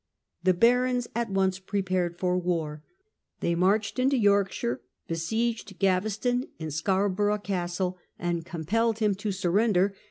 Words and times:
The 0.41 0.55
barons 0.55 1.07
at 1.13 1.29
once 1.29 1.59
prepared 1.59 2.17
for 2.17 2.35
war. 2.35 2.83
They 3.39 3.53
marched 3.53 3.99
into 3.99 4.17
Yorkshire, 4.17 4.81
besieged 5.07 5.77
Gaveston 5.77 6.47
in 6.57 6.71
Scarborough 6.71 7.37
Castle, 7.37 7.99
and 8.17 8.43
compelled 8.43 8.97
him 8.97 9.13
to 9.13 9.31
surrender. 9.31 9.93